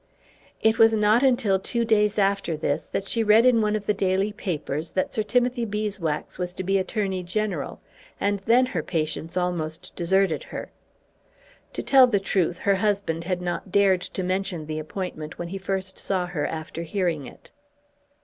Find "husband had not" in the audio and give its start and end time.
12.77-13.71